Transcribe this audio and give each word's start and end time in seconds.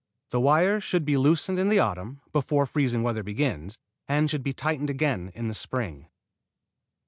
The 0.31 0.39
wires 0.41 0.83
should 0.83 1.05
be 1.05 1.15
loosened 1.15 1.59
in 1.59 1.69
the 1.69 1.77
autumn, 1.77 2.21
before 2.31 2.65
freezing 2.65 3.03
weather 3.03 3.21
begins, 3.21 3.77
and 4.07 4.31
should 4.31 4.41
be 4.41 4.51
tightened 4.51 4.89
again 4.89 5.31
in 5.35 5.47
the 5.47 5.53
spring. 5.53 6.07